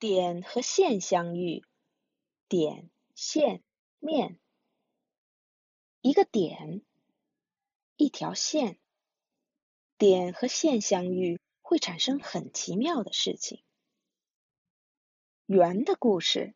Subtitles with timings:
[0.00, 1.64] 点和线相遇，
[2.48, 3.64] 点、线、
[3.98, 4.38] 面。
[6.00, 6.82] 一个点，
[7.96, 8.78] 一条线，
[9.96, 13.64] 点和线相遇会产生很奇妙的事情。
[15.46, 16.54] 圆的故事，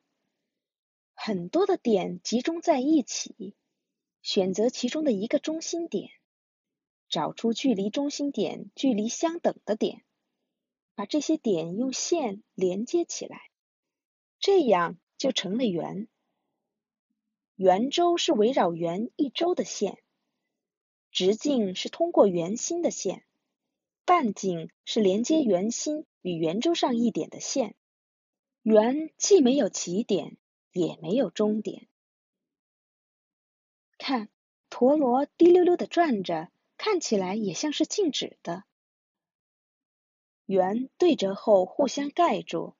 [1.13, 3.57] 很多的点集中在一起，
[4.23, 6.13] 选择其中的一个中心点，
[7.09, 10.05] 找出距离中心点距离相等的点。
[10.95, 13.51] 把这些点用线连接起来，
[14.39, 16.09] 这样就成了圆。
[17.55, 20.03] 圆周是围绕圆一周的线，
[21.11, 23.25] 直径是通过圆心的线，
[24.05, 27.77] 半径是连接圆心与圆周上一点的线。
[28.63, 30.37] 圆既没有起点，
[30.73, 31.89] 也没有终点。
[33.99, 34.29] 看，
[34.71, 38.65] 陀螺滴溜溜的转着，看起来也像是静止的。
[40.47, 42.77] 圆对折后互相盖住，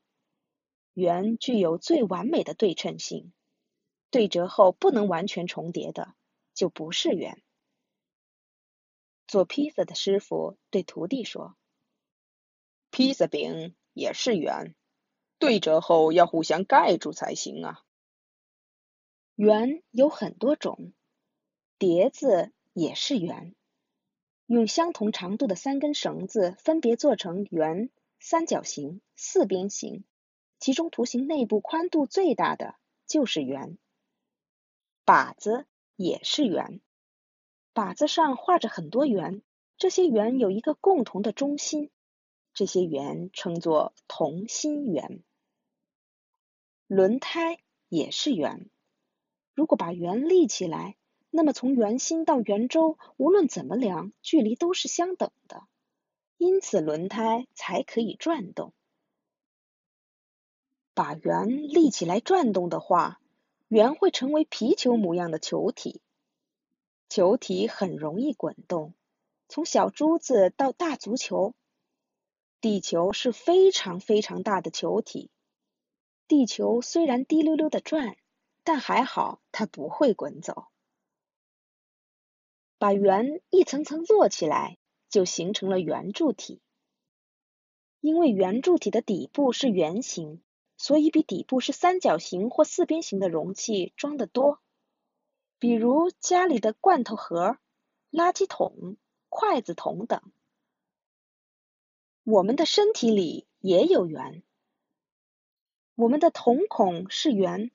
[0.93, 3.33] 圆具有最完美的对称性。
[4.11, 6.15] 对折后不能完全重叠的，
[6.53, 7.43] 就不是圆。
[9.27, 11.57] 做披萨的师傅对徒弟说
[12.93, 14.75] ：“披萨饼也是圆，
[15.39, 17.83] 对折后要互相盖住才行啊。”
[19.35, 20.93] 圆有很多种，
[21.79, 23.55] 碟子也是圆。
[24.53, 27.89] 用相同长度的三根绳子分别做成圆、
[28.21, 30.05] 三角形、四边形，
[30.59, 33.79] 其中图形内部宽度最大的就是圆。
[35.07, 35.65] 靶子
[35.97, 36.83] 也是圆，
[37.73, 39.41] 靶子上画着很多圆，
[39.79, 41.91] 这些圆有一个共同的中心，
[42.53, 45.23] 这些圆称作同心圆。
[46.87, 47.59] 轮胎
[47.89, 48.69] 也是圆，
[49.55, 50.99] 如果把圆立起来。
[51.35, 55.63] 那么从圆心到圆周，无论怎么量，距离都是相等的，
[56.37, 58.75] 因此轮胎才可以转动。
[60.93, 63.19] 把圆立起来转动的话，
[63.69, 66.03] 圆会成为皮球模样的球体。
[67.09, 68.93] 球体很容易滚动，
[69.49, 71.55] 从小珠子到大足球。
[72.61, 75.31] 地球是非常非常大的球体。
[76.29, 78.19] 地球虽然滴溜溜的转，
[78.65, 80.67] 但还好它不会滚走。
[82.83, 84.77] 把圆一层层摞起来，
[85.09, 86.61] 就形成了圆柱体。
[88.01, 90.43] 因为圆柱体的底部是圆形，
[90.77, 94.61] 所以比底部是三角形或四边形的容器装得多。
[95.61, 97.57] 比如家里的罐头盒、
[98.11, 98.97] 垃圾桶、
[99.29, 100.21] 筷子桶等。
[102.25, 104.43] 我们的身体里也有圆。
[105.95, 107.71] 我们的瞳孔是圆，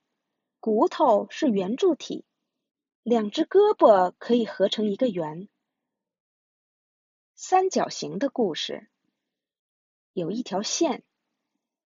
[0.60, 2.26] 骨头是圆柱体。
[3.10, 5.48] 两只胳膊可以合成一个圆。
[7.36, 8.90] 三角形的故事，
[10.12, 11.06] 有一条线，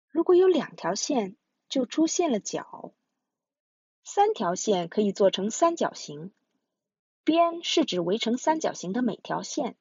[0.08, 1.36] 如果有两条线，
[1.68, 2.94] 就出现了角。
[4.02, 6.32] 三条线可以做成三角形，
[7.22, 9.76] 边是指围成三角形的每条线，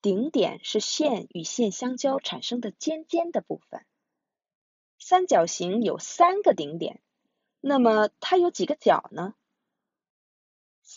[0.00, 3.84] 顶点是线与线相交产生的尖尖的部分。
[4.98, 7.02] 三角形有三个顶点，
[7.60, 9.34] 那么它有几个角呢？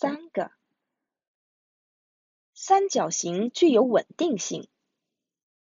[0.02, 0.54] 三个
[2.54, 4.70] 三角形具有稳定性，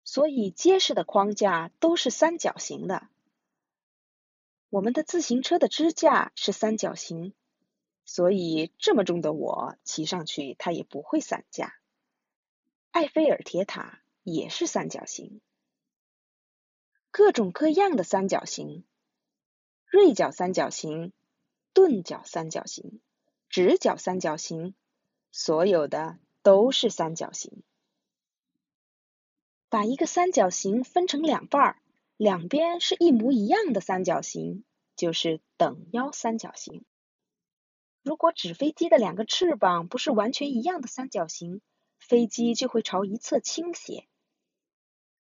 [0.04, 3.08] 所以结实的框架都是三角形的。
[4.68, 7.34] 我们的自行车的支架是三角形，
[8.04, 11.74] 所以这么重的我骑上去它也不会散架。
[12.92, 15.40] 埃菲尔铁塔也是三角形，
[17.10, 18.84] 各种各样的三角形，
[19.84, 21.12] 锐角三角形、
[21.72, 23.00] 钝角三角形。
[23.48, 24.74] 直角三角形，
[25.32, 27.62] 所有的都是三角形。
[29.70, 31.82] 把一个三角形分成两半儿，
[32.16, 34.64] 两边是一模一样的三角形，
[34.96, 36.84] 就是等腰三角形。
[38.02, 41.62] 如果纸飞机的两个翅膀不是完全一样的三角形，
[41.98, 44.06] 飞机就会朝一侧倾斜。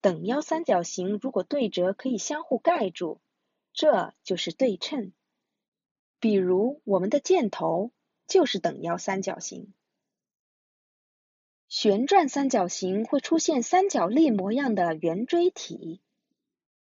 [0.01, 3.21] 等腰三角形如果对折，可以相互盖住，
[3.73, 5.13] 这就是对称。
[6.19, 7.93] 比如我们的箭头。
[8.27, 9.73] 就是等腰三角形。
[11.69, 16.01] 旋转三角形会出现三角粒模样的圆锥体。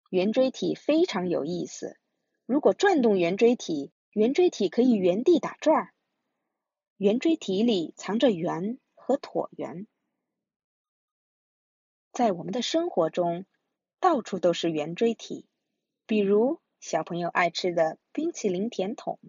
[0.09, 1.97] 圆锥体非常有意思。
[2.45, 5.93] 如果转动圆锥体，圆锥体可以原地打转。
[6.97, 9.85] 圆锥体里藏着圆和椭圆。
[12.11, 13.45] 在我们的生活中，
[13.99, 15.45] 到处都是圆锥体，
[16.05, 19.19] 比如小朋友爱吃的冰淇淋甜筒。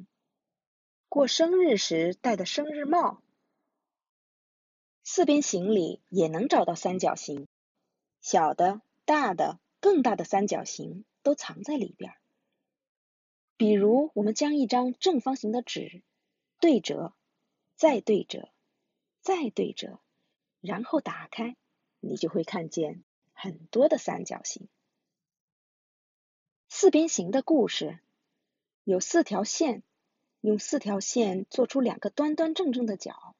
[1.10, 3.20] 过生日时戴的生日帽，
[5.02, 7.48] 四边形里也能找到三角形，
[8.20, 12.14] 小的、大的、更大的三角形都藏在里边。
[13.56, 16.04] 比如，我们将一张正方形的纸
[16.60, 17.12] 对折，
[17.74, 18.48] 再对折，
[19.20, 19.98] 再对折，
[20.60, 21.56] 然后打开，
[21.98, 23.02] 你就会看见
[23.32, 24.68] 很多的三角形。
[26.68, 27.98] 四边形的故事
[28.84, 29.82] 有四条线，
[30.40, 33.34] 用四条线做出两个端端正正的角，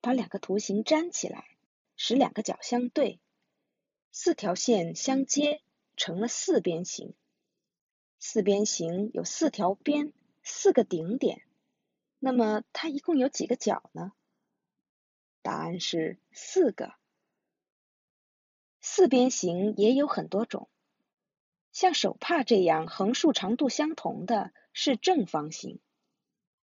[0.00, 1.56] 把两个图形粘起来，
[1.96, 3.20] 使两个角相对，
[4.10, 5.60] 四条线相接，
[5.96, 7.14] 成了四边形。
[8.18, 11.42] 四边形有四条边，四个顶点，
[12.18, 14.12] 那么它一共有几个角呢？
[15.42, 16.94] 答案是四个。
[18.80, 20.70] 四边形也有很多种，
[21.70, 25.80] 像手帕这样横竖长度相同的是正方形，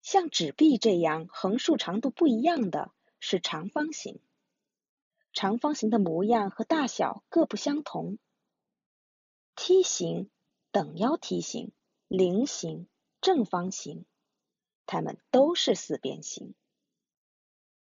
[0.01, 4.19] 像纸币这样横竖长度不一样的是长方形。
[5.33, 8.17] 长方形的模样和大小各不相同，
[9.55, 10.29] 梯形。
[10.71, 11.71] 等腰梯形、
[12.07, 12.87] 菱形、
[13.21, 14.05] 正方形，
[14.85, 16.53] 它们都是四边形。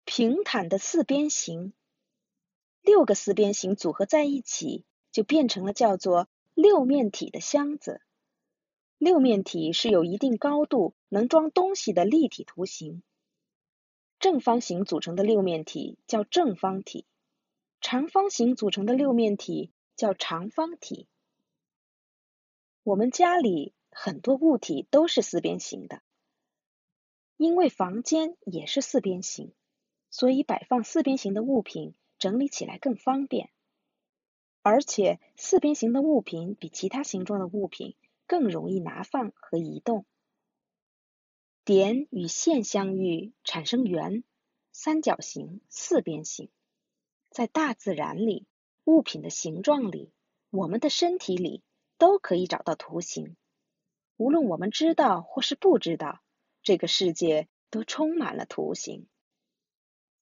[0.05, 1.73] 平坦的四边形，
[2.81, 8.01] 六个四边形组合在一起，就变成了叫做六面体的箱子。
[8.97, 13.03] 六面体是有一定高度、能装东西的立体图形。
[14.19, 17.05] 正方形组成的六面体叫正方体，
[17.81, 21.07] 长方形组成的六面体叫长方体。
[22.83, 26.01] 我们家里很多物体都是四边形的，
[27.35, 29.53] 因为房间也是四边形，
[30.09, 33.49] 所以摆放四边形的物品整理起来更方便。
[34.61, 37.95] 而且四边形的物品比其他形状的物品
[38.27, 40.05] 更容易拿放和移动。
[41.65, 44.23] 点与线相遇产生圆、
[44.71, 46.49] 三角形、四边形。
[47.29, 48.45] 在大自然里，
[48.83, 50.11] 物品的形状里，
[50.49, 51.63] 我们的身体里。
[51.99, 53.37] 都可以找到图形，
[54.17, 56.21] 无论我们知道或是不知道，
[56.61, 59.07] 这个世界都充满了图形。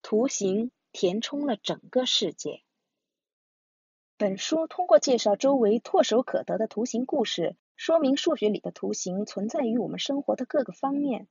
[0.03, 2.61] 图形填充了整个世界。
[4.15, 11.27] 本书通过介绍周围唾手可得的图形故事，说明数学里的图形存在于我们生活的各个方面，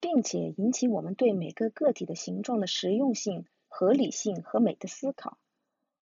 [0.00, 5.36] 并且引起我们对每个个体的形状的实用性、合理性和美的思考。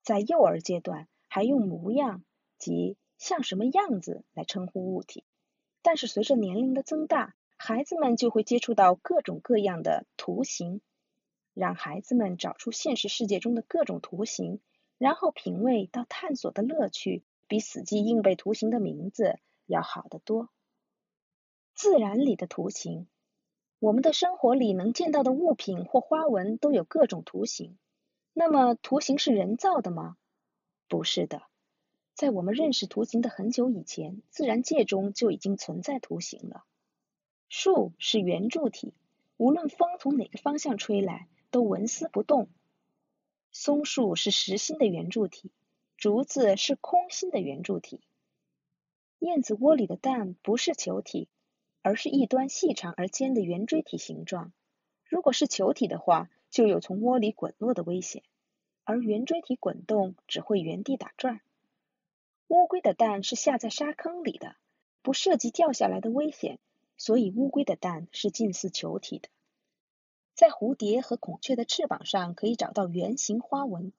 [0.05, 2.23] 在幼儿阶段，还用模样
[2.57, 5.25] 及像什么样子来称呼物体，
[5.83, 10.81] 但是随着年龄的增大，孩子们就会接触到各种各样的图形，
[11.53, 14.61] 让孩子们找出现实世界中的各种图形，
[14.99, 20.49] 然后品味到探索的乐趣，比死记硬背图形的名字要好得多。
[21.75, 23.07] 自然里的图形，
[23.79, 27.77] 我们的生活里能见到的物品或花纹都有各种图形，
[28.33, 30.17] 那么图形是人造的吗？
[30.89, 31.43] 不是的。
[32.15, 36.65] 在我们认识图形的很久以前，自然界中就已经存在图形了。
[37.51, 38.95] 树是圆柱体，
[39.37, 42.49] 无论风从哪个方向吹来，都纹丝不动。
[43.51, 45.53] 松树是实心的圆柱体，
[46.03, 48.01] 竹子是空心的圆柱体。
[49.21, 51.29] 燕子窝里的蛋不是球体，
[51.81, 54.53] 而是一端细长而尖的圆锥体形状。
[55.05, 58.25] 如果是球体的话，就有从窝里滚落的危险，
[58.83, 61.41] 而圆锥体滚动只会原地打转。
[62.49, 64.57] 乌龟的蛋是下在沙坑里的，
[65.03, 66.59] 不涉及掉下来的危险，
[66.97, 69.29] 所以乌龟的蛋是近似球体的。
[70.35, 73.93] 在蝴蝶和孔雀的翅膀上可以找到圆形花纹，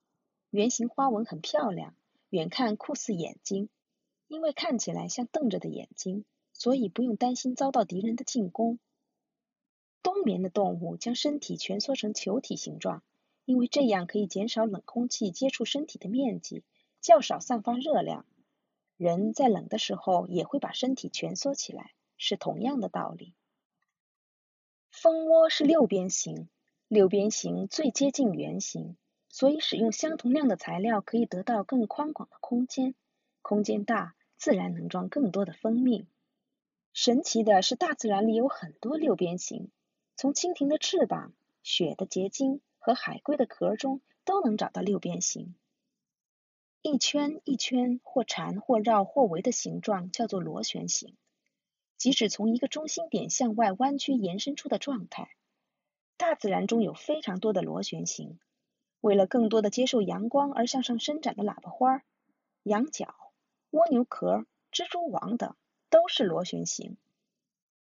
[0.54, 1.96] 圆形花纹很漂亮，
[2.30, 3.70] 远看酷似眼睛，
[4.28, 8.78] 因为看起来像瞪着的眼睛，所以不用担心遭到敌人的进攻。
[10.04, 13.02] 冬眠的动物将身体蜷缩成球体形状，
[13.46, 16.64] 因为这样可以减少冷空气接触身体的面积，
[17.02, 18.28] 较少散发热量。
[18.96, 23.34] 人在冷的时候也会把身体蜷缩起来，是同样的道理。
[24.92, 26.48] 蜂窝是六边形，
[26.88, 28.96] 六边形最接近圆形，
[29.34, 32.94] 所以使用相同量的材料可以得到更宽广的空间。
[33.42, 36.06] 空间大，自然能装更多的蜂蜜。
[36.94, 39.72] 神奇的是，大自然里有很多六边形，
[40.16, 45.56] 从蜻蜓的翅膀、雪的结晶和海龟的壳中都能找到六边形。
[46.84, 51.18] 一圈一圈或缠或绕或围的形状叫做螺旋形，
[51.98, 55.32] 即使从一个中心点向外弯曲延伸出的状态。
[56.18, 58.38] 大自然中有非常多的螺旋形，
[59.04, 62.04] 为了更多的接受阳光而向上伸展的喇叭花、
[62.64, 63.14] 羊角、
[63.70, 65.58] 蜗牛壳、蜘蛛网等
[65.90, 66.96] 都是螺旋形。